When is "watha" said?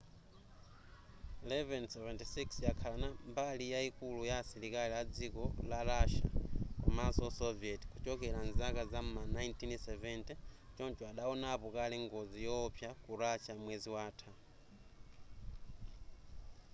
13.95-14.31